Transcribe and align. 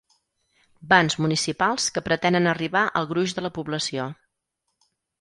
Bans 0.93 1.17
municipals 1.25 1.87
que 1.97 2.03
pretenen 2.09 2.51
arribar 2.55 2.85
al 3.03 3.09
gruix 3.15 3.39
de 3.41 3.47
la 3.49 3.55
població. 3.61 4.11